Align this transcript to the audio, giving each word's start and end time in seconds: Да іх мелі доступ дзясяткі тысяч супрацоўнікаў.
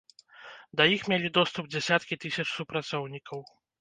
Да 0.79 0.87
іх 0.95 1.03
мелі 1.13 1.29
доступ 1.37 1.69
дзясяткі 1.73 2.19
тысяч 2.25 2.47
супрацоўнікаў. 2.57 3.39